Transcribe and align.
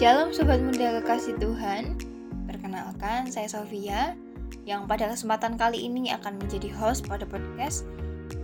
Shalom 0.00 0.32
Sobat 0.32 0.64
Muda 0.64 0.96
Kekasih 0.96 1.36
Tuhan. 1.36 2.00
Perkenalkan, 2.48 3.28
saya 3.28 3.52
Sofia 3.52 4.16
Yang 4.64 4.88
pada 4.88 5.12
kesempatan 5.12 5.60
kali 5.60 5.76
ini 5.76 6.08
akan 6.08 6.40
menjadi 6.40 6.72
host 6.72 7.04
pada 7.04 7.28
podcast 7.28 7.84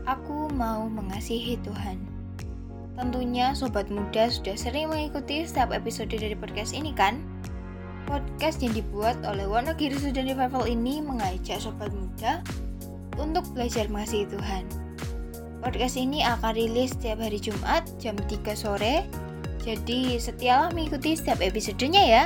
Aku 0.04 0.52
Mau 0.52 0.84
Mengasihi 0.84 1.56
Tuhan. 1.64 1.96
Tentunya 3.00 3.56
Sobat 3.56 3.88
Muda 3.88 4.28
sudah 4.28 4.52
sering 4.52 4.92
mengikuti 4.92 5.48
setiap 5.48 5.72
episode 5.72 6.12
dari 6.12 6.36
podcast 6.36 6.76
ini 6.76 6.92
kan? 6.92 7.24
Podcast 8.04 8.60
yang 8.60 8.76
dibuat 8.76 9.16
oleh 9.24 9.48
Wonogiri 9.48 9.96
Sudan 9.96 10.28
Revival 10.28 10.68
ini 10.68 11.00
mengajak 11.00 11.56
Sobat 11.56 11.88
Muda 11.88 12.44
untuk 13.16 13.48
belajar 13.56 13.88
mengasihi 13.88 14.28
Tuhan. 14.28 14.68
Podcast 15.64 15.96
ini 15.96 16.20
akan 16.20 16.52
rilis 16.52 16.92
setiap 16.92 17.16
hari 17.16 17.40
Jumat 17.40 17.88
jam 17.96 18.12
3 18.12 18.44
sore 18.52 19.08
jadi 19.66 20.22
setialah 20.22 20.70
mengikuti 20.70 21.18
setiap 21.18 21.42
episodenya 21.42 22.02
ya. 22.06 22.24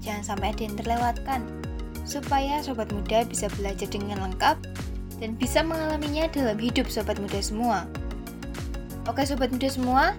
Jangan 0.00 0.24
sampai 0.24 0.56
ada 0.56 0.62
yang 0.64 0.76
terlewatkan. 0.80 1.40
Supaya 2.08 2.64
sobat 2.64 2.88
muda 2.88 3.28
bisa 3.28 3.52
belajar 3.60 3.84
dengan 3.92 4.24
lengkap 4.24 4.56
dan 5.20 5.36
bisa 5.36 5.60
mengalaminya 5.60 6.24
dalam 6.32 6.56
hidup 6.56 6.88
sobat 6.88 7.20
muda 7.20 7.36
semua. 7.44 7.84
Oke 9.04 9.28
sobat 9.28 9.52
muda 9.52 9.68
semua, 9.68 10.16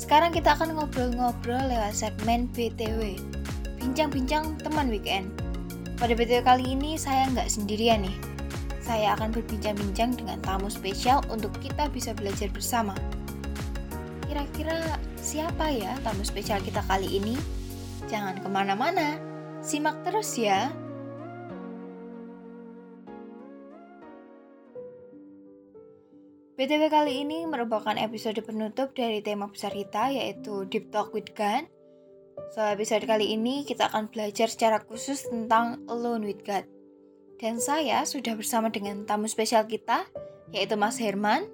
sekarang 0.00 0.32
kita 0.32 0.56
akan 0.56 0.80
ngobrol-ngobrol 0.80 1.60
lewat 1.68 1.92
segmen 1.92 2.48
BTW. 2.56 3.20
Bincang-bincang 3.76 4.56
teman 4.64 4.88
weekend. 4.88 5.28
Pada 6.00 6.16
BTW 6.16 6.40
kali 6.40 6.64
ini 6.72 6.96
saya 6.96 7.28
nggak 7.28 7.52
sendirian 7.52 8.08
nih. 8.08 8.16
Saya 8.80 9.12
akan 9.20 9.36
berbincang-bincang 9.36 10.16
dengan 10.16 10.40
tamu 10.40 10.72
spesial 10.72 11.20
untuk 11.28 11.52
kita 11.60 11.92
bisa 11.92 12.16
belajar 12.16 12.48
bersama. 12.48 12.96
Kira-kira 14.24 14.96
siapa 15.20 15.68
ya 15.68 15.94
tamu 16.00 16.24
spesial 16.24 16.64
kita 16.64 16.80
kali 16.88 17.20
ini? 17.20 17.36
Jangan 18.08 18.40
ke 18.40 18.48
mana-mana, 18.48 19.20
simak 19.60 20.00
terus 20.02 20.34
ya. 20.40 20.72
BTW 26.60 26.92
kali 26.92 27.24
ini 27.24 27.48
merupakan 27.48 27.96
episode 27.96 28.36
penutup 28.44 28.92
dari 28.92 29.24
tema 29.24 29.48
besar 29.48 29.72
kita 29.72 30.12
yaitu 30.12 30.68
Deep 30.68 30.92
Talk 30.92 31.16
with 31.16 31.32
God. 31.32 31.64
So, 32.52 32.60
episode 32.68 33.08
kali 33.08 33.32
ini 33.32 33.64
kita 33.64 33.88
akan 33.88 34.12
belajar 34.12 34.52
secara 34.52 34.76
khusus 34.84 35.24
tentang 35.24 35.88
Alone 35.88 36.28
with 36.28 36.44
God. 36.44 36.68
Dan 37.40 37.56
saya 37.56 38.04
sudah 38.04 38.36
bersama 38.36 38.68
dengan 38.68 39.08
tamu 39.08 39.24
spesial 39.24 39.64
kita, 39.64 40.04
yaitu 40.52 40.76
Mas 40.76 41.00
Herman. 41.00 41.48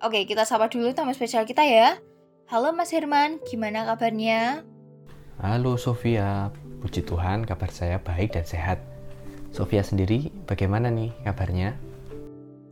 Oke, 0.00 0.24
kita 0.24 0.48
sapa 0.48 0.72
dulu 0.72 0.96
tamu 0.96 1.12
spesial 1.12 1.44
kita 1.44 1.68
ya. 1.68 2.00
Halo 2.48 2.72
Mas 2.72 2.96
Herman, 2.96 3.44
gimana 3.44 3.84
kabarnya? 3.84 4.64
Halo 5.36 5.76
Sofia, 5.76 6.48
puji 6.80 7.04
Tuhan 7.04 7.44
kabar 7.44 7.68
saya 7.68 8.00
baik 8.00 8.40
dan 8.40 8.48
sehat. 8.48 8.80
Sofia 9.52 9.84
sendiri 9.84 10.32
bagaimana 10.48 10.88
nih 10.88 11.12
kabarnya? 11.28 11.76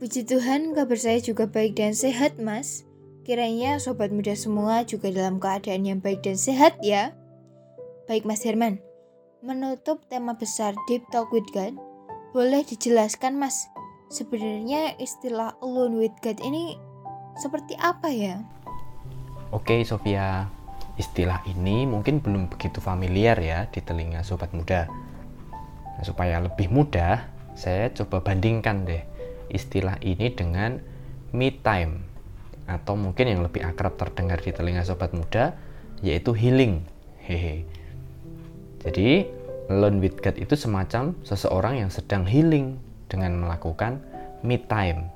Puji 0.01 0.25
Tuhan 0.25 0.73
kabar 0.73 0.97
saya 0.97 1.21
juga 1.21 1.45
baik 1.45 1.77
dan 1.77 1.93
sehat 1.93 2.41
mas. 2.41 2.89
Kiranya 3.21 3.77
sobat 3.77 4.09
muda 4.09 4.33
semua 4.33 4.81
juga 4.81 5.13
dalam 5.13 5.37
keadaan 5.37 5.85
yang 5.85 6.01
baik 6.01 6.25
dan 6.25 6.41
sehat 6.41 6.73
ya. 6.81 7.13
Baik 8.09 8.25
Mas 8.25 8.41
Herman, 8.41 8.81
menutup 9.45 10.01
tema 10.09 10.33
besar 10.41 10.73
Deep 10.89 11.05
Talk 11.13 11.29
with 11.29 11.45
God, 11.53 11.77
boleh 12.33 12.65
dijelaskan 12.65 13.37
Mas, 13.37 13.69
sebenarnya 14.09 14.97
istilah 14.97 15.53
Alone 15.61 16.01
with 16.01 16.17
God 16.25 16.41
ini 16.41 16.81
seperti 17.37 17.77
apa 17.77 18.09
ya? 18.09 18.41
Oke 19.47 19.79
Sofia, 19.87 20.51
istilah 20.99 21.39
ini 21.47 21.87
mungkin 21.87 22.19
belum 22.19 22.51
begitu 22.51 22.83
familiar 22.83 23.39
ya 23.39 23.71
di 23.71 23.79
telinga 23.79 24.19
sobat 24.19 24.51
muda. 24.51 24.91
Nah, 25.95 26.03
supaya 26.03 26.43
lebih 26.43 26.67
mudah, 26.67 27.23
saya 27.55 27.87
coba 27.95 28.19
bandingkan 28.19 28.83
deh 28.83 29.07
istilah 29.47 29.95
ini 30.03 30.35
dengan 30.35 30.83
me 31.31 31.55
time 31.63 32.03
atau 32.67 32.99
mungkin 32.99 33.31
yang 33.31 33.39
lebih 33.47 33.63
akrab 33.63 33.95
terdengar 33.95 34.43
di 34.43 34.51
telinga 34.51 34.83
sobat 34.83 35.15
muda 35.15 35.55
yaitu 36.03 36.35
healing. 36.35 36.83
Hehe. 37.23 37.63
Jadi, 38.83 39.31
alone 39.71 40.03
with 40.03 40.19
God 40.19 40.35
itu 40.35 40.59
semacam 40.59 41.15
seseorang 41.23 41.87
yang 41.87 41.91
sedang 41.91 42.27
healing 42.27 42.75
dengan 43.07 43.39
melakukan 43.39 44.03
me 44.43 44.59
time 44.59 45.07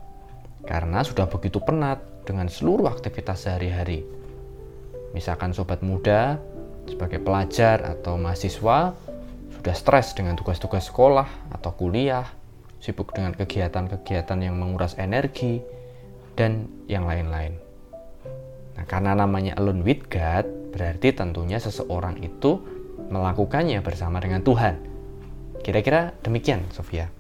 karena 0.63 1.03
sudah 1.03 1.27
begitu 1.27 1.59
penat 1.59 1.99
dengan 2.23 2.47
seluruh 2.47 2.87
aktivitas 2.87 3.43
sehari-hari 3.43 4.20
Misalkan 5.11 5.51
sobat 5.51 5.83
muda 5.83 6.39
sebagai 6.87 7.19
pelajar 7.21 7.83
atau 7.83 8.15
mahasiswa 8.15 8.95
sudah 9.61 9.75
stres 9.75 10.17
dengan 10.17 10.33
tugas-tugas 10.33 10.89
sekolah 10.89 11.53
atau 11.53 11.71
kuliah, 11.75 12.25
sibuk 12.81 13.13
dengan 13.13 13.35
kegiatan-kegiatan 13.37 14.39
yang 14.41 14.57
menguras 14.57 14.97
energi, 14.97 15.61
dan 16.33 16.65
yang 16.89 17.05
lain-lain. 17.05 17.59
Nah, 18.79 18.85
karena 18.87 19.13
namanya 19.13 19.53
alone 19.59 19.83
with 19.85 20.07
God, 20.09 20.47
berarti 20.73 21.13
tentunya 21.13 21.59
seseorang 21.59 22.17
itu 22.23 22.57
melakukannya 23.11 23.83
bersama 23.83 24.17
dengan 24.23 24.41
Tuhan. 24.41 24.79
Kira-kira 25.61 26.15
demikian, 26.25 26.65
Sofia. 26.73 27.11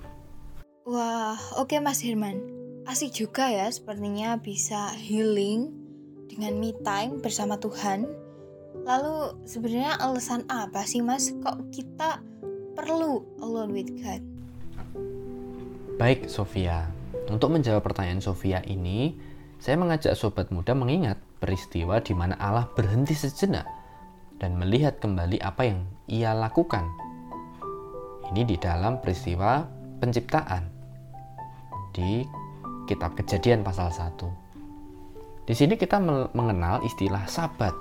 Wah, 0.87 1.37
oke 1.61 1.77
okay 1.77 1.79
Mas 1.83 2.01
Herman. 2.01 2.41
Asik 2.89 3.13
juga 3.13 3.53
ya 3.53 3.69
sepertinya 3.69 4.41
bisa 4.41 4.89
healing 4.97 5.80
dengan 6.31 6.55
me 6.55 6.71
time 6.79 7.19
bersama 7.19 7.59
Tuhan. 7.59 8.07
Lalu 8.87 9.35
sebenarnya 9.43 9.99
alasan 9.99 10.47
apa 10.47 10.87
sih 10.87 11.03
Mas 11.03 11.35
kok 11.43 11.59
kita 11.75 12.23
perlu 12.73 13.27
alone 13.43 13.75
with 13.75 13.91
God? 13.99 14.23
Baik 15.99 16.31
Sofia, 16.31 16.87
untuk 17.27 17.51
menjawab 17.51 17.83
pertanyaan 17.83 18.23
Sofia 18.23 18.63
ini, 18.65 19.13
saya 19.61 19.77
mengajak 19.77 20.17
sobat 20.17 20.49
muda 20.49 20.73
mengingat 20.73 21.21
peristiwa 21.37 22.01
di 22.01 22.17
mana 22.17 22.33
Allah 22.41 22.65
berhenti 22.73 23.13
sejenak 23.13 23.67
dan 24.41 24.57
melihat 24.57 24.97
kembali 24.97 25.37
apa 25.45 25.61
yang 25.67 25.85
ia 26.09 26.33
lakukan. 26.33 26.87
Ini 28.33 28.47
di 28.47 28.57
dalam 28.57 28.97
peristiwa 29.03 29.61
penciptaan 30.01 30.65
di 31.93 32.25
kitab 32.89 33.13
Kejadian 33.13 33.61
pasal 33.61 33.93
1. 33.93 34.40
Di 35.41 35.57
sini 35.57 35.73
kita 35.73 35.97
mengenal 36.31 36.85
istilah 36.85 37.25
sabat. 37.25 37.73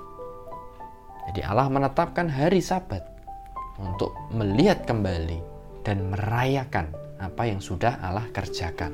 Jadi 1.29 1.45
Allah 1.45 1.69
menetapkan 1.69 2.25
hari 2.25 2.57
sabat 2.57 3.05
untuk 3.77 4.17
melihat 4.33 4.83
kembali 4.89 5.39
dan 5.85 6.09
merayakan 6.09 6.89
apa 7.21 7.45
yang 7.45 7.61
sudah 7.61 8.01
Allah 8.01 8.25
kerjakan. 8.33 8.93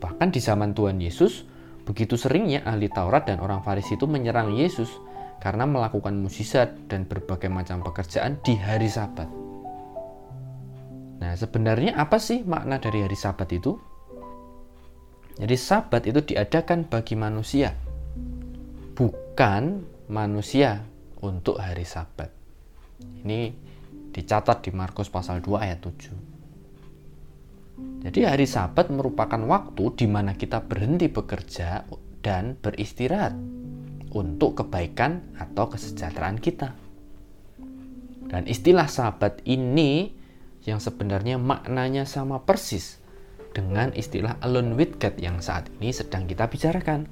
Bahkan 0.00 0.28
di 0.32 0.40
zaman 0.40 0.72
Tuhan 0.72 1.00
Yesus, 1.00 1.44
begitu 1.84 2.16
seringnya 2.16 2.64
ahli 2.64 2.88
Taurat 2.88 3.28
dan 3.28 3.40
orang 3.40 3.60
Farisi 3.60 3.96
itu 3.96 4.08
menyerang 4.08 4.56
Yesus 4.56 4.88
karena 5.44 5.68
melakukan 5.68 6.16
mukjizat 6.16 6.88
dan 6.88 7.04
berbagai 7.04 7.52
macam 7.52 7.84
pekerjaan 7.84 8.40
di 8.40 8.56
hari 8.56 8.88
Sabat. 8.88 9.28
Nah, 11.20 11.32
sebenarnya 11.36 11.96
apa 11.96 12.16
sih 12.16 12.44
makna 12.44 12.80
dari 12.80 13.04
hari 13.04 13.16
Sabat 13.16 13.52
itu? 13.52 13.76
Jadi 15.34 15.58
sabat 15.58 16.06
itu 16.06 16.22
diadakan 16.22 16.86
bagi 16.86 17.18
manusia, 17.18 17.74
bukan 18.94 19.82
manusia 20.06 20.86
untuk 21.18 21.58
hari 21.58 21.82
sabat. 21.82 22.30
Ini 23.02 23.50
dicatat 24.14 24.62
di 24.62 24.70
Markus 24.70 25.10
pasal 25.10 25.42
2 25.42 25.58
ayat 25.58 25.82
7. 25.82 28.06
Jadi 28.06 28.20
hari 28.22 28.46
sabat 28.46 28.94
merupakan 28.94 29.42
waktu 29.42 29.84
di 29.98 30.06
mana 30.06 30.38
kita 30.38 30.62
berhenti 30.62 31.10
bekerja 31.10 31.82
dan 32.22 32.54
beristirahat 32.54 33.34
untuk 34.14 34.62
kebaikan 34.62 35.34
atau 35.34 35.66
kesejahteraan 35.66 36.38
kita. 36.38 36.78
Dan 38.30 38.46
istilah 38.46 38.86
sabat 38.86 39.42
ini 39.42 40.14
yang 40.62 40.78
sebenarnya 40.78 41.42
maknanya 41.42 42.06
sama 42.06 42.46
persis 42.46 43.02
dengan 43.54 43.94
istilah 43.94 44.36
alone 44.42 44.74
with 44.74 44.98
God 44.98 45.14
yang 45.22 45.38
saat 45.38 45.70
ini 45.78 45.94
sedang 45.94 46.26
kita 46.26 46.50
bicarakan. 46.50 47.06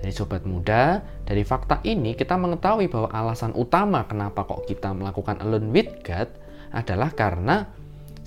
Jadi 0.00 0.12
sobat 0.12 0.44
muda, 0.44 1.00
dari 1.24 1.46
fakta 1.46 1.80
ini 1.86 2.18
kita 2.18 2.34
mengetahui 2.36 2.90
bahwa 2.90 3.08
alasan 3.14 3.54
utama 3.54 4.04
kenapa 4.04 4.44
kok 4.44 4.66
kita 4.66 4.92
melakukan 4.92 5.40
alone 5.40 5.70
with 5.70 5.88
God 6.02 6.28
adalah 6.74 7.14
karena 7.14 7.70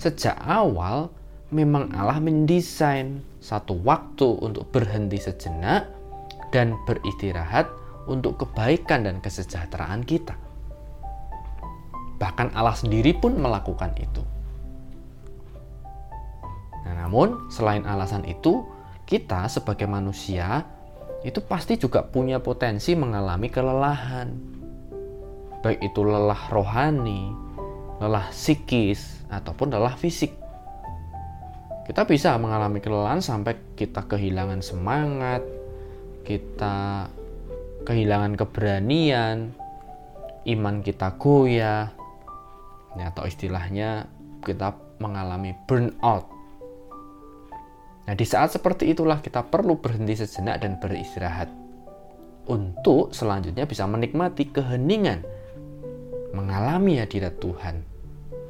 sejak 0.00 0.34
awal 0.42 1.12
memang 1.54 1.92
Allah 1.94 2.18
mendesain 2.18 3.22
satu 3.38 3.78
waktu 3.84 4.26
untuk 4.42 4.72
berhenti 4.74 5.20
sejenak 5.20 5.86
dan 6.50 6.74
beristirahat 6.88 7.70
untuk 8.10 8.40
kebaikan 8.40 9.06
dan 9.06 9.18
kesejahteraan 9.20 10.02
kita. 10.06 10.34
Bahkan 12.18 12.54
Allah 12.54 12.78
sendiri 12.78 13.12
pun 13.18 13.36
melakukan 13.36 13.92
itu. 13.98 14.33
Namun 17.14 17.46
selain 17.46 17.86
alasan 17.86 18.26
itu, 18.26 18.66
kita 19.06 19.46
sebagai 19.46 19.86
manusia 19.86 20.66
itu 21.22 21.38
pasti 21.46 21.78
juga 21.78 22.02
punya 22.02 22.42
potensi 22.42 22.90
mengalami 22.98 23.46
kelelahan. 23.54 24.34
baik 25.62 25.78
itu 25.78 26.02
lelah 26.02 26.50
rohani, 26.50 27.30
lelah 28.02 28.34
psikis, 28.34 29.22
ataupun 29.30 29.78
lelah 29.78 29.94
fisik. 29.94 30.34
Kita 31.86 32.02
bisa 32.02 32.34
mengalami 32.34 32.82
kelelahan 32.82 33.22
sampai 33.22 33.78
kita 33.78 34.10
kehilangan 34.10 34.58
semangat, 34.58 35.46
kita 36.26 37.06
kehilangan 37.86 38.34
keberanian, 38.34 39.54
iman 40.50 40.82
kita 40.82 41.14
goyah, 41.14 41.94
ya, 42.98 43.04
atau 43.14 43.22
istilahnya 43.22 44.10
kita 44.42 44.74
mengalami 44.98 45.54
burnout. 45.70 46.33
Nah, 48.04 48.12
di 48.12 48.26
saat 48.28 48.52
seperti 48.52 48.92
itulah 48.92 49.24
kita 49.24 49.48
perlu 49.48 49.80
berhenti 49.80 50.20
sejenak 50.20 50.60
dan 50.60 50.76
beristirahat 50.76 51.48
untuk 52.44 53.16
selanjutnya 53.16 53.64
bisa 53.64 53.88
menikmati 53.88 54.52
keheningan 54.52 55.24
mengalami 56.36 57.00
hadirat 57.00 57.40
Tuhan 57.40 57.80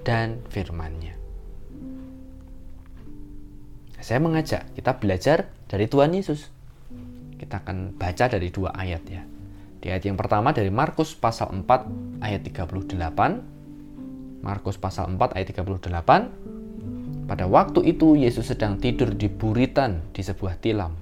dan 0.02 0.42
firman-Nya. 0.50 1.14
Saya 4.04 4.20
mengajak 4.20 4.68
kita 4.76 5.00
belajar 5.00 5.48
dari 5.64 5.88
Tuhan 5.88 6.12
Yesus. 6.12 6.52
Kita 7.40 7.64
akan 7.64 7.96
baca 7.96 8.28
dari 8.28 8.52
dua 8.52 8.76
ayat 8.76 9.02
ya. 9.08 9.22
Di 9.80 9.88
ayat 9.92 10.04
yang 10.04 10.16
pertama 10.16 10.52
dari 10.52 10.68
Markus 10.72 11.16
pasal 11.16 11.52
4 11.52 12.20
ayat 12.24 12.40
38. 12.44 12.84
Markus 14.44 14.76
pasal 14.76 15.12
4 15.12 15.36
ayat 15.36 15.48
38. 15.56 16.63
Pada 17.24 17.48
waktu 17.48 17.88
itu 17.88 18.20
Yesus 18.20 18.52
sedang 18.52 18.76
tidur 18.76 19.16
di 19.16 19.32
buritan 19.32 20.04
di 20.12 20.20
sebuah 20.20 20.60
tilam. 20.60 20.92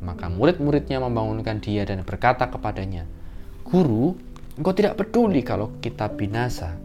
Maka 0.00 0.28
murid-muridnya 0.28 1.00
membangunkan 1.00 1.60
dia 1.60 1.84
dan 1.88 2.04
berkata 2.04 2.48
kepadanya, 2.48 3.04
Guru, 3.64 4.16
engkau 4.56 4.72
tidak 4.76 5.00
peduli 5.00 5.40
kalau 5.40 5.72
kita 5.80 6.08
binasa. 6.12 6.76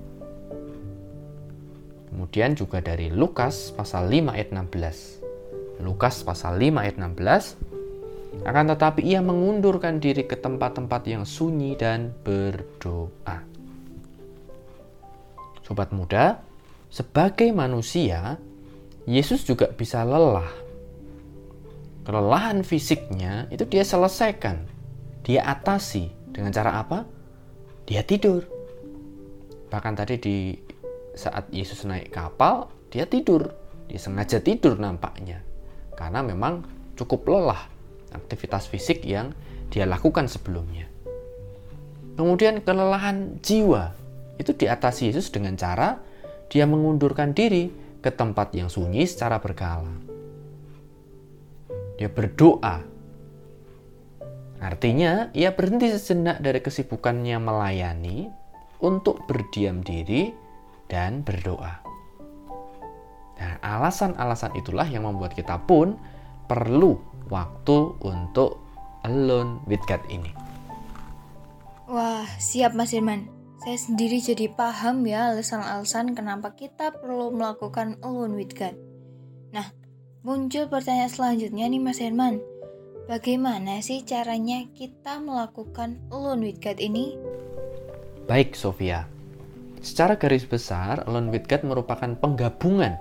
Kemudian 2.11 2.55
juga 2.55 2.79
dari 2.79 3.11
Lukas 3.11 3.75
pasal 3.75 4.07
5 4.07 4.35
ayat 4.35 4.55
16. 4.55 5.83
Lukas 5.83 6.23
pasal 6.23 6.55
5 6.55 6.79
ayat 6.79 6.95
16. 6.95 8.47
Akan 8.47 8.71
tetapi 8.71 9.03
ia 9.03 9.19
mengundurkan 9.19 9.99
diri 9.99 10.23
ke 10.23 10.39
tempat-tempat 10.39 11.03
yang 11.07 11.27
sunyi 11.27 11.75
dan 11.75 12.15
berdoa. 12.23 13.43
Sobat 15.63 15.91
muda, 15.91 16.39
sebagai 16.91 17.51
manusia, 17.51 18.39
Yesus 19.05 19.45
juga 19.45 19.69
bisa 19.69 20.01
lelah. 20.01 20.49
Kelelahan 22.05 22.61
fisiknya 22.61 23.49
itu 23.49 23.65
dia 23.65 23.81
selesaikan, 23.81 24.65
dia 25.25 25.41
atasi 25.45 26.09
dengan 26.29 26.53
cara 26.53 26.81
apa? 26.81 27.05
dia 27.85 28.01
tidur. 28.01 28.41
Bahkan 29.69 29.93
tadi 29.93 30.15
di 30.17 30.37
saat 31.13 31.47
Yesus 31.53 31.85
naik 31.85 32.11
kapal, 32.11 32.69
dia 32.89 33.05
tidur. 33.05 33.53
Dia 33.85 34.01
sengaja 34.01 34.41
tidur 34.41 34.75
nampaknya. 34.81 35.45
Karena 35.93 36.25
memang 36.25 36.65
cukup 36.97 37.29
lelah 37.29 37.69
aktivitas 38.11 38.67
fisik 38.67 39.05
yang 39.05 39.31
dia 39.69 39.85
lakukan 39.85 40.25
sebelumnya. 40.25 40.89
Kemudian 42.17 42.63
kelelahan 42.65 43.37
jiwa 43.43 43.93
itu 44.41 44.51
diatasi 44.51 45.13
Yesus 45.13 45.31
dengan 45.31 45.55
cara 45.55 45.99
dia 46.49 46.67
mengundurkan 46.67 47.35
diri 47.35 47.71
ke 48.05 48.13
tempat 48.13 48.53
yang 48.53 48.69
sunyi 48.69 49.09
secara 49.09 49.41
berkala. 49.41 49.89
Dia 51.97 52.13
berdoa 52.13 52.95
Artinya, 54.65 55.29
ia 55.35 55.51
berhenti 55.51 55.91
sejenak 55.91 56.39
dari 56.39 56.63
kesibukannya 56.63 57.37
melayani 57.43 58.31
untuk 58.79 59.27
berdiam 59.27 59.83
diri 59.83 60.31
dan 60.87 61.21
berdoa. 61.27 61.83
Nah, 63.35 63.53
alasan-alasan 63.59 64.55
itulah 64.55 64.87
yang 64.87 65.03
membuat 65.03 65.35
kita 65.35 65.59
pun 65.67 65.99
perlu 66.47 66.95
waktu 67.27 67.99
untuk 67.99 68.63
alone 69.03 69.59
with 69.67 69.83
God 69.91 70.01
ini. 70.07 70.31
Wah, 71.91 72.25
siap 72.39 72.71
Mas 72.73 72.95
Irman. 72.95 73.34
Saya 73.65 73.81
sendiri 73.81 74.21
jadi 74.21 74.45
paham 74.53 75.09
ya 75.09 75.33
alasan-alasan 75.33 76.13
kenapa 76.13 76.53
kita 76.53 76.93
perlu 76.93 77.33
melakukan 77.33 77.97
alone 78.05 78.37
with 78.37 78.53
God. 78.53 78.77
Nah, 79.49 79.73
muncul 80.21 80.69
pertanyaan 80.69 81.09
selanjutnya 81.09 81.65
nih 81.65 81.81
Mas 81.81 81.97
Herman 81.97 82.37
Bagaimana 83.05 83.85
sih 83.85 84.01
caranya 84.01 84.65
kita 84.73 85.21
melakukan 85.21 86.01
Alone 86.09 86.49
with 86.49 86.57
God 86.57 86.81
ini? 86.81 87.13
Baik, 88.25 88.57
Sofia. 88.57 89.05
Secara 89.85 90.17
garis 90.17 90.41
besar, 90.41 91.05
Alone 91.05 91.29
with 91.29 91.45
God 91.45 91.69
merupakan 91.69 92.17
penggabungan 92.17 92.97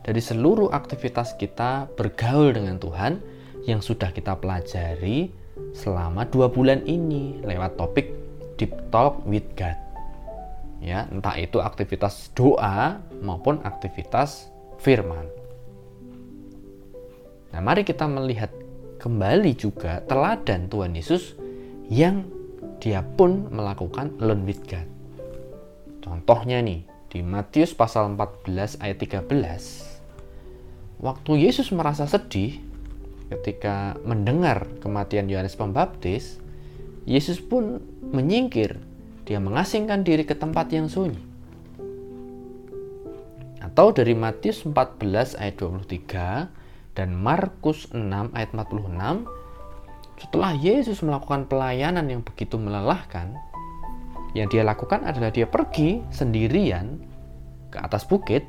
dari 0.00 0.20
seluruh 0.24 0.72
aktivitas 0.72 1.36
kita 1.36 1.92
bergaul 1.92 2.56
dengan 2.56 2.80
Tuhan 2.80 3.20
yang 3.68 3.84
sudah 3.84 4.16
kita 4.16 4.32
pelajari 4.40 5.28
selama 5.76 6.24
dua 6.24 6.48
bulan 6.48 6.80
ini 6.88 7.44
lewat 7.44 7.76
topik 7.76 8.16
Deep 8.56 8.72
Talk 8.88 9.28
with 9.28 9.44
God. 9.60 9.83
Ya, 10.84 11.08
entah 11.08 11.40
itu 11.40 11.64
aktivitas 11.64 12.28
doa 12.36 13.00
maupun 13.24 13.64
aktivitas 13.64 14.52
firman. 14.76 15.24
Nah, 17.56 17.60
mari 17.64 17.88
kita 17.88 18.04
melihat 18.04 18.52
kembali 19.00 19.56
juga 19.56 20.04
teladan 20.04 20.68
Tuhan 20.68 20.92
Yesus 20.92 21.40
yang 21.88 22.28
dia 22.84 23.00
pun 23.00 23.48
melakukan 23.48 24.12
alone 24.20 24.44
with 24.44 24.60
God. 24.68 24.84
Contohnya 26.04 26.60
nih, 26.60 26.84
di 27.08 27.24
Matius 27.24 27.72
pasal 27.72 28.12
14 28.12 28.76
ayat 28.84 29.00
13. 29.00 29.24
Waktu 31.00 31.32
Yesus 31.48 31.72
merasa 31.72 32.04
sedih 32.04 32.60
ketika 33.32 33.96
mendengar 34.04 34.68
kematian 34.84 35.32
Yohanes 35.32 35.56
Pembaptis, 35.56 36.42
Yesus 37.08 37.40
pun 37.40 37.80
menyingkir. 38.04 38.76
Dia 39.24 39.40
mengasingkan 39.40 40.04
diri 40.04 40.28
ke 40.28 40.36
tempat 40.36 40.68
yang 40.72 40.88
sunyi. 40.88 41.20
Atau 43.64 43.96
dari 43.96 44.12
Matius 44.12 44.62
14 44.68 45.40
ayat 45.40 45.56
23, 45.56 46.64
dan 46.94 47.10
Markus 47.18 47.90
6 47.90 48.30
ayat 48.32 48.50
46 48.54 49.26
setelah 50.14 50.54
Yesus 50.54 51.02
melakukan 51.02 51.50
pelayanan 51.50 52.06
yang 52.06 52.22
begitu 52.22 52.54
melelahkan 52.54 53.34
yang 54.34 54.46
dia 54.46 54.62
lakukan 54.62 55.02
adalah 55.02 55.34
dia 55.34 55.50
pergi 55.50 56.06
sendirian 56.14 57.02
ke 57.74 57.78
atas 57.82 58.06
bukit 58.06 58.46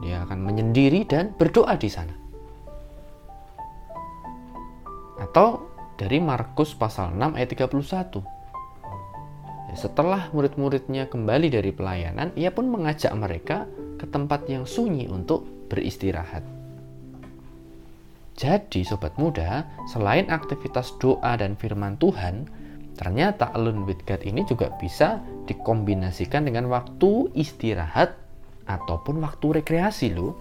dia 0.00 0.24
akan 0.24 0.40
menyendiri 0.40 1.04
dan 1.04 1.36
berdoa 1.36 1.76
di 1.76 1.92
sana 1.92 2.16
atau 5.20 5.68
dari 6.00 6.16
Markus 6.24 6.72
pasal 6.72 7.12
6 7.12 7.36
ayat 7.36 7.48
31 7.52 8.37
setelah 9.78 10.26
murid-muridnya 10.34 11.06
kembali 11.06 11.54
dari 11.54 11.70
pelayanan, 11.70 12.34
ia 12.34 12.50
pun 12.50 12.66
mengajak 12.66 13.14
mereka 13.14 13.70
ke 13.94 14.10
tempat 14.10 14.50
yang 14.50 14.66
sunyi 14.66 15.06
untuk 15.06 15.46
beristirahat. 15.70 16.42
Jadi 18.38 18.82
sobat 18.82 19.14
muda, 19.18 19.66
selain 19.90 20.26
aktivitas 20.30 20.98
doa 20.98 21.38
dan 21.38 21.54
firman 21.54 21.94
Tuhan, 21.98 22.50
ternyata 22.98 23.54
alone 23.54 23.86
with 23.86 24.02
God 24.02 24.22
ini 24.26 24.42
juga 24.46 24.74
bisa 24.82 25.22
dikombinasikan 25.46 26.46
dengan 26.46 26.66
waktu 26.70 27.30
istirahat 27.38 28.18
ataupun 28.66 29.22
waktu 29.22 29.62
rekreasi 29.62 30.14
loh. 30.14 30.34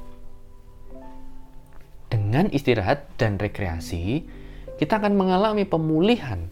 Dengan 2.10 2.50
istirahat 2.50 3.18
dan 3.22 3.38
rekreasi, 3.38 4.26
kita 4.78 5.02
akan 5.02 5.18
mengalami 5.18 5.66
pemulihan 5.66 6.50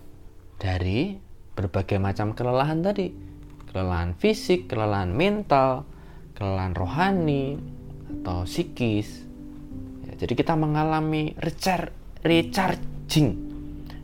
dari 0.58 1.25
berbagai 1.56 1.98
macam 1.98 2.36
kelelahan 2.36 2.84
tadi. 2.84 3.10
Kelelahan 3.72 4.16
fisik, 4.16 4.68
kelelahan 4.72 5.12
mental, 5.12 5.88
kelelahan 6.36 6.76
rohani, 6.76 7.60
atau 8.24 8.48
psikis, 8.48 9.26
jadi 10.16 10.34
kita 10.34 10.56
mengalami 10.56 11.36
recharge, 11.44 11.92
recharging, 12.24 13.36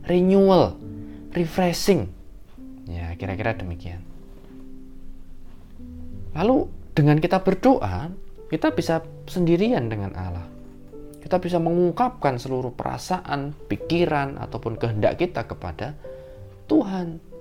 renewal, 0.04 0.76
refreshing. 1.32 2.12
Ya, 2.84 3.16
kira-kira 3.16 3.56
demikian. 3.56 4.04
Lalu 6.36 6.68
dengan 6.92 7.16
kita 7.16 7.40
berdoa, 7.40 8.12
kita 8.52 8.76
bisa 8.76 9.00
sendirian 9.24 9.88
dengan 9.88 10.12
Allah. 10.12 10.46
Kita 11.24 11.40
bisa 11.40 11.56
mengungkapkan 11.56 12.36
seluruh 12.36 12.76
perasaan, 12.76 13.56
pikiran, 13.70 14.36
ataupun 14.36 14.76
kehendak 14.76 15.16
kita 15.16 15.48
kepada 15.48 15.96
Tuhan. 16.68 17.31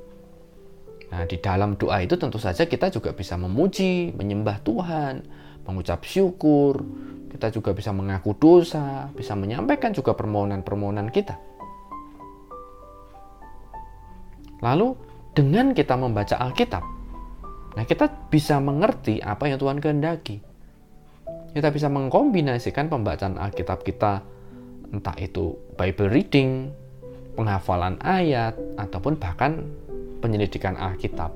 Nah, 1.12 1.27
di 1.27 1.38
dalam 1.44 1.75
doa 1.75 2.00
itu 2.00 2.15
tentu 2.15 2.39
saja 2.39 2.63
kita 2.63 2.88
juga 2.88 3.12
bisa 3.12 3.36
memuji, 3.36 4.15
menyembah 4.15 4.63
Tuhan, 4.63 5.27
mengucap 5.68 6.08
syukur, 6.08 6.82
kita 7.36 7.51
juga 7.51 7.75
bisa 7.75 7.91
mengaku 7.91 8.32
dosa, 8.39 9.12
bisa 9.12 9.36
menyampaikan 9.36 9.91
juga 9.91 10.15
permohonan-permohonan 10.15 11.12
kita. 11.12 11.36
Lalu, 14.63 14.96
dengan 15.36 15.75
kita 15.75 16.00
membaca 16.00 16.39
Alkitab, 16.39 17.01
Nah, 17.72 17.88
kita 17.88 18.27
bisa 18.27 18.60
mengerti 18.60 19.24
apa 19.24 19.48
yang 19.48 19.56
Tuhan 19.60 19.80
kehendaki. 19.80 20.44
Kita 21.56 21.72
bisa 21.72 21.88
mengkombinasikan 21.88 22.91
pembacaan 22.91 23.39
Alkitab 23.39 23.84
kita, 23.84 24.24
entah 24.91 25.15
itu 25.20 25.56
Bible 25.75 26.12
reading, 26.12 26.72
penghafalan 27.36 28.00
ayat, 28.03 28.56
ataupun 28.75 29.20
bahkan 29.20 29.68
penyelidikan 30.21 30.77
Alkitab. 30.77 31.33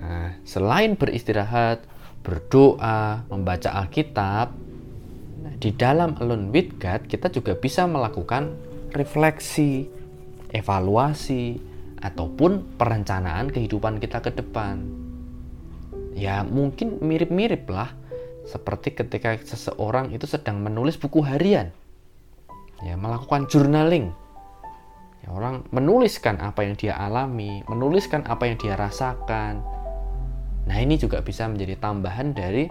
Nah, 0.00 0.40
selain 0.48 0.96
beristirahat, 0.96 1.84
berdoa, 2.24 3.28
membaca 3.28 3.70
Alkitab, 3.84 4.56
di 5.60 5.70
dalam 5.76 6.16
Alone 6.20 6.48
with 6.48 6.80
God 6.80 7.04
kita 7.04 7.28
juga 7.28 7.56
bisa 7.56 7.84
melakukan 7.84 8.56
refleksi, 8.96 9.88
evaluasi, 10.52 11.60
ataupun 12.04 12.76
perencanaan 12.76 13.48
kehidupan 13.48 13.96
kita 13.96 14.20
ke 14.20 14.32
depan. 14.36 14.84
Ya 16.12 16.44
mungkin 16.44 17.00
mirip-mirip 17.00 17.64
lah 17.72 17.96
seperti 18.44 18.92
ketika 18.92 19.34
seseorang 19.40 20.12
itu 20.12 20.28
sedang 20.28 20.60
menulis 20.60 21.00
buku 21.00 21.24
harian. 21.24 21.72
Ya, 22.84 23.00
melakukan 23.00 23.48
journaling. 23.48 24.12
Ya, 25.24 25.32
orang 25.32 25.64
menuliskan 25.72 26.36
apa 26.36 26.68
yang 26.68 26.76
dia 26.76 27.00
alami, 27.00 27.64
menuliskan 27.64 28.28
apa 28.28 28.44
yang 28.44 28.60
dia 28.60 28.76
rasakan. 28.76 29.64
Nah, 30.68 30.76
ini 30.76 31.00
juga 31.00 31.24
bisa 31.24 31.48
menjadi 31.48 31.80
tambahan 31.80 32.36
dari 32.36 32.68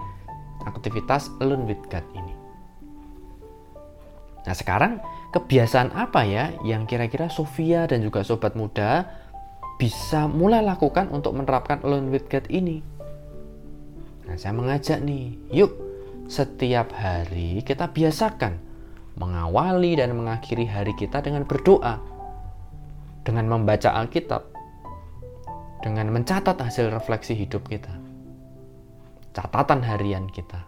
aktivitas 0.69 1.33
Alone 1.41 1.65
with 1.65 1.81
God 1.89 2.05
ini. 2.13 2.33
Nah, 4.45 4.53
sekarang 4.53 5.01
kebiasaan 5.33 5.97
apa 5.97 6.21
ya 6.29 6.53
yang 6.61 6.85
kira-kira 6.85 7.25
Sofia 7.33 7.89
dan 7.89 8.05
juga 8.05 8.21
sobat 8.21 8.53
muda 8.53 9.09
bisa 9.81 10.29
mulai 10.29 10.61
lakukan 10.61 11.09
untuk 11.09 11.33
menerapkan 11.33 11.81
Alone 11.81 12.13
with 12.13 12.29
God 12.29 12.45
ini? 12.53 12.85
Nah, 14.29 14.37
saya 14.37 14.53
mengajak 14.53 15.01
nih, 15.01 15.33
yuk 15.49 15.73
setiap 16.29 16.93
hari 16.93 17.65
kita 17.65 17.89
biasakan 17.89 18.61
mengawali 19.17 19.97
dan 19.97 20.13
mengakhiri 20.13 20.65
hari 20.65 20.93
kita 20.97 21.21
dengan 21.21 21.45
berdoa, 21.45 22.12
dengan 23.23 23.47
membaca 23.47 23.95
Alkitab, 23.95 24.43
dengan 25.83 26.11
mencatat 26.11 26.59
hasil 26.59 26.91
refleksi 26.91 27.35
hidup 27.35 27.67
kita, 27.67 27.91
catatan 29.31 29.83
harian 29.83 30.27
kita. 30.31 30.63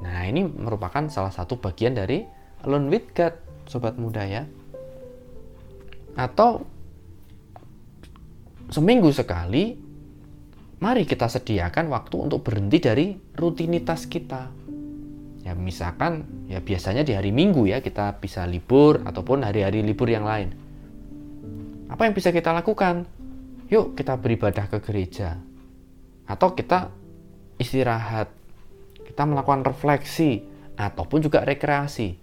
Nah, 0.00 0.24
ini 0.24 0.44
merupakan 0.44 1.08
salah 1.12 1.32
satu 1.32 1.60
bagian 1.60 1.96
dari 1.96 2.24
Alone 2.64 2.92
with 2.92 3.12
God, 3.16 3.34
sobat 3.68 3.96
muda 3.96 4.24
ya. 4.24 4.44
Atau 6.16 6.68
seminggu 8.68 9.08
sekali, 9.12 9.76
mari 10.80 11.08
kita 11.08 11.28
sediakan 11.28 11.88
waktu 11.88 12.16
untuk 12.16 12.44
berhenti 12.44 12.78
dari 12.80 13.06
rutinitas 13.36 14.04
kita 14.08 14.60
ya 15.40 15.56
misalkan 15.56 16.44
ya 16.52 16.60
biasanya 16.60 17.00
di 17.00 17.16
hari 17.16 17.32
Minggu 17.32 17.64
ya 17.64 17.80
kita 17.80 18.20
bisa 18.20 18.44
libur 18.44 19.00
ataupun 19.04 19.40
hari-hari 19.40 19.80
libur 19.80 20.12
yang 20.12 20.28
lain 20.28 20.52
apa 21.90 22.06
yang 22.06 22.14
bisa 22.14 22.30
kita 22.30 22.54
lakukan? 22.54 23.02
Yuk 23.66 23.98
kita 23.98 24.14
beribadah 24.14 24.70
ke 24.70 24.78
gereja. 24.78 25.34
Atau 26.30 26.54
kita 26.54 26.94
istirahat. 27.58 28.30
Kita 29.02 29.26
melakukan 29.26 29.66
refleksi 29.66 30.46
ataupun 30.78 31.18
juga 31.26 31.42
rekreasi. 31.42 32.14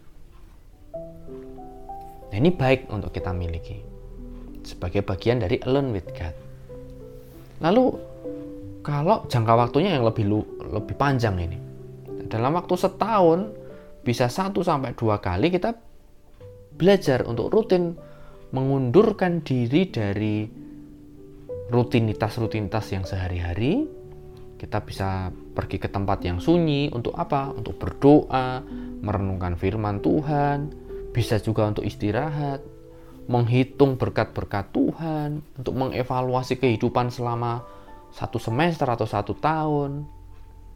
Nah 2.32 2.38
ini 2.40 2.56
baik 2.56 2.88
untuk 2.88 3.12
kita 3.12 3.36
miliki. 3.36 3.84
Sebagai 4.64 5.04
bagian 5.04 5.44
dari 5.44 5.60
alone 5.68 5.92
with 5.92 6.08
God. 6.16 6.36
Lalu 7.60 7.86
kalau 8.88 9.28
jangka 9.28 9.54
waktunya 9.68 10.00
yang 10.00 10.08
lebih 10.08 10.24
lebih 10.72 10.96
panjang 10.96 11.36
ini 11.44 11.60
dalam 12.28 12.56
waktu 12.56 12.76
setahun 12.76 13.52
bisa 14.04 14.28
satu 14.28 14.64
sampai 14.64 14.96
dua 14.96 15.20
kali 15.20 15.52
kita 15.52 15.76
belajar 16.76 17.24
untuk 17.28 17.52
rutin 17.52 17.96
mengundurkan 18.52 19.44
diri 19.44 19.90
dari 19.92 20.48
rutinitas-rutinitas 21.68 22.96
yang 22.96 23.04
sehari-hari 23.04 23.98
kita 24.58 24.82
bisa 24.82 25.30
pergi 25.30 25.78
ke 25.78 25.86
tempat 25.88 26.26
yang 26.26 26.42
sunyi 26.42 26.90
untuk 26.90 27.14
apa? 27.14 27.54
Untuk 27.54 27.78
berdoa, 27.78 28.66
merenungkan 29.06 29.54
firman 29.54 30.02
Tuhan, 30.02 30.74
bisa 31.14 31.38
juga 31.38 31.70
untuk 31.70 31.86
istirahat, 31.86 32.66
menghitung 33.30 34.02
berkat-berkat 34.02 34.74
Tuhan, 34.74 35.46
untuk 35.62 35.74
mengevaluasi 35.78 36.58
kehidupan 36.58 37.14
selama 37.14 37.62
satu 38.10 38.42
semester 38.42 38.90
atau 38.90 39.06
satu 39.06 39.38
tahun, 39.38 40.10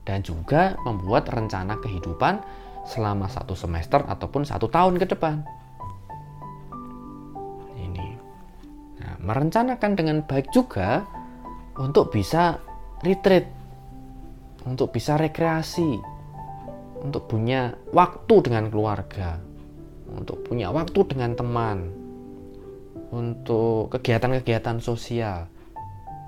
dan 0.05 0.21
juga 0.21 0.77
membuat 0.85 1.33
rencana 1.33 1.81
kehidupan 1.81 2.37
selama 2.85 3.29
satu 3.33 3.57
semester 3.57 4.05
ataupun 4.05 4.45
satu 4.45 4.69
tahun 4.69 5.01
ke 5.01 5.09
depan. 5.09 5.41
Merencanakan 9.21 9.91
dengan 9.93 10.17
baik 10.25 10.49
juga 10.49 11.05
untuk 11.77 12.11
bisa 12.11 12.57
retreat, 13.05 13.47
untuk 14.65 14.93
bisa 14.93 15.17
rekreasi, 15.17 15.97
untuk 17.01 17.25
punya 17.29 17.73
waktu 17.93 18.35
dengan 18.45 18.69
keluarga, 18.69 19.41
untuk 20.13 20.45
punya 20.45 20.69
waktu 20.69 20.99
dengan 21.09 21.33
teman, 21.33 21.89
untuk 23.09 23.89
kegiatan-kegiatan 23.93 24.77
sosial, 24.81 25.49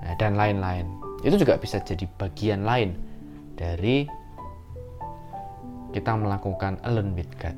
nah, 0.01 0.15
dan 0.17 0.33
lain-lain. 0.33 0.89
Itu 1.21 1.39
juga 1.39 1.55
bisa 1.62 1.79
jadi 1.79 2.03
bagian 2.19 2.65
lain 2.67 2.97
dari 3.55 4.05
kita 5.93 6.17
melakukan 6.17 6.81
alone 6.83 7.13
with 7.13 7.29
God. 7.38 7.55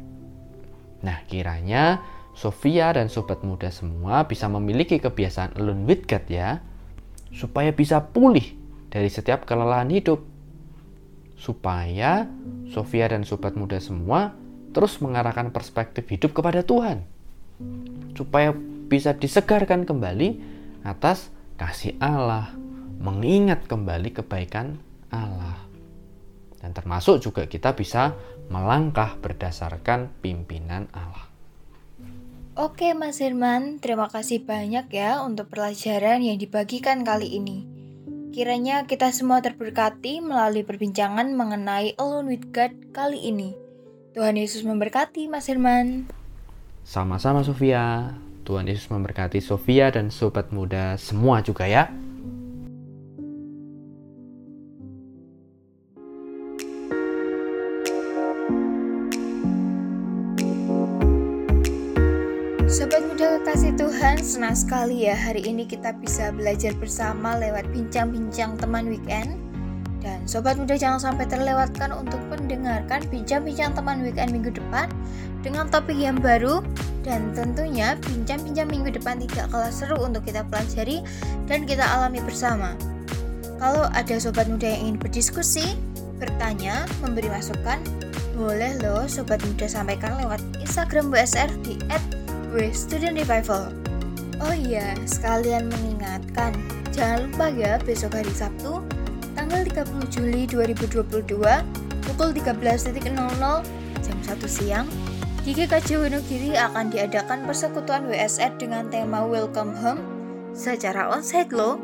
Nah, 1.08 1.24
kiranya 1.26 2.04
Sofia 2.36 2.92
dan 2.92 3.08
sobat 3.08 3.40
muda 3.48 3.72
semua 3.72 4.28
bisa 4.28 4.52
memiliki 4.52 5.00
kebiasaan 5.00 5.56
alone 5.56 5.88
with 5.88 6.04
God 6.04 6.28
ya, 6.28 6.60
supaya 7.32 7.72
bisa 7.72 8.04
pulih 8.12 8.44
dari 8.92 9.08
setiap 9.08 9.48
kelelahan 9.48 9.88
hidup. 9.88 10.20
Supaya 11.40 12.28
Sofia 12.68 13.08
dan 13.08 13.24
sobat 13.24 13.56
muda 13.56 13.80
semua 13.80 14.36
terus 14.76 15.00
mengarahkan 15.00 15.56
perspektif 15.56 16.04
hidup 16.12 16.36
kepada 16.36 16.60
Tuhan. 16.68 17.08
Supaya 18.20 18.52
bisa 18.92 19.16
disegarkan 19.16 19.88
kembali 19.88 20.44
atas 20.84 21.32
kasih 21.56 21.96
Allah, 22.04 22.52
mengingat 23.00 23.64
kembali 23.64 24.12
kebaikan 24.12 24.76
Allah. 25.08 25.56
Dan 26.60 26.76
termasuk 26.76 27.24
juga 27.24 27.48
kita 27.48 27.72
bisa 27.80 28.12
melangkah 28.52 29.16
berdasarkan 29.24 30.12
pimpinan 30.20 30.92
Allah. 30.92 31.35
Oke 32.56 32.96
Mas 32.96 33.20
Herman, 33.20 33.84
terima 33.84 34.08
kasih 34.08 34.48
banyak 34.48 34.88
ya 34.88 35.20
untuk 35.28 35.52
pelajaran 35.52 36.24
yang 36.24 36.40
dibagikan 36.40 37.04
kali 37.04 37.36
ini. 37.36 37.68
Kiranya 38.32 38.88
kita 38.88 39.12
semua 39.12 39.44
terberkati 39.44 40.24
melalui 40.24 40.64
perbincangan 40.64 41.36
mengenai 41.36 42.00
Alone 42.00 42.32
with 42.32 42.56
God 42.56 42.96
kali 42.96 43.28
ini. 43.28 43.60
Tuhan 44.16 44.40
Yesus 44.40 44.64
memberkati 44.64 45.28
Mas 45.28 45.52
Herman. 45.52 46.08
Sama-sama 46.88 47.44
Sofia. 47.44 48.16
Tuhan 48.48 48.72
Yesus 48.72 48.88
memberkati 48.88 49.44
Sofia 49.44 49.92
dan 49.92 50.08
sobat 50.08 50.56
muda 50.56 50.96
semua 50.96 51.44
juga 51.44 51.68
ya. 51.68 51.92
Sobat 62.96 63.12
muda 63.12 63.28
kekasih 63.44 63.74
Tuhan, 63.76 64.16
senang 64.24 64.56
sekali 64.56 65.04
ya 65.04 65.20
hari 65.20 65.44
ini 65.44 65.68
kita 65.68 65.92
bisa 66.00 66.32
belajar 66.32 66.72
bersama 66.80 67.36
lewat 67.36 67.68
bincang-bincang 67.76 68.56
teman 68.56 68.88
weekend. 68.88 69.36
Dan 70.00 70.24
sobat 70.24 70.56
muda 70.56 70.80
jangan 70.80 71.04
sampai 71.12 71.28
terlewatkan 71.28 71.92
untuk 71.92 72.24
mendengarkan 72.32 73.04
bincang-bincang 73.12 73.76
teman 73.76 74.00
weekend 74.00 74.32
minggu 74.32 74.56
depan 74.56 74.88
dengan 75.44 75.68
topik 75.68 76.00
yang 76.00 76.16
baru 76.24 76.64
dan 77.04 77.36
tentunya 77.36 78.00
bincang-bincang 78.00 78.72
minggu 78.72 78.96
depan 78.96 79.20
tidak 79.28 79.52
kalah 79.52 79.76
seru 79.76 80.00
untuk 80.00 80.24
kita 80.24 80.48
pelajari 80.48 81.04
dan 81.52 81.68
kita 81.68 81.84
alami 81.84 82.24
bersama. 82.24 82.80
Kalau 83.60 83.92
ada 83.92 84.16
sobat 84.24 84.48
muda 84.48 84.72
yang 84.72 84.96
ingin 84.96 84.98
berdiskusi, 85.04 85.76
bertanya, 86.16 86.88
memberi 87.04 87.28
masukan, 87.28 87.84
boleh 88.40 88.80
loh 88.80 89.04
sobat 89.04 89.44
muda 89.44 89.68
sampaikan 89.68 90.16
lewat 90.16 90.40
Instagram 90.64 91.12
BSR 91.12 91.52
di 91.60 91.76
gue 92.56 92.72
Student 92.72 93.20
Revival. 93.20 93.68
Oh 94.40 94.56
iya, 94.56 94.96
sekalian 95.04 95.68
mengingatkan, 95.68 96.56
jangan 96.96 97.28
lupa 97.28 97.52
ya 97.52 97.76
besok 97.84 98.16
hari 98.16 98.32
Sabtu, 98.32 98.80
tanggal 99.36 99.68
30 99.68 100.08
Juli 100.08 100.48
2022, 100.48 101.36
pukul 102.08 102.30
13.00 102.32 103.12
jam 104.00 104.18
1 104.24 104.40
siang, 104.48 104.88
di 105.44 105.52
GKJ 105.52 106.00
Wonogiri 106.00 106.56
akan 106.56 106.96
diadakan 106.96 107.44
persekutuan 107.44 108.08
WSR 108.08 108.56
dengan 108.56 108.88
tema 108.88 109.28
Welcome 109.28 109.76
Home 109.84 110.00
secara 110.56 111.12
onsite 111.12 111.52
loh. 111.52 111.76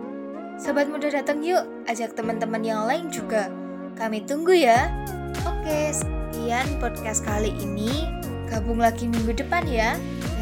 Sobat 0.55 0.87
muda 0.87 1.11
datang 1.11 1.43
yuk, 1.43 1.67
ajak 1.91 2.15
teman-teman 2.15 2.63
yang 2.63 2.87
lain 2.87 3.11
juga. 3.11 3.51
Kami 3.99 4.23
tunggu 4.23 4.55
ya. 4.55 4.87
Oke, 5.43 5.91
sekian 5.91 6.79
podcast 6.79 7.27
kali 7.27 7.51
ini. 7.59 8.07
Gabung 8.47 8.79
lagi 8.79 9.11
minggu 9.11 9.35
depan 9.35 9.67
ya. 9.67 9.99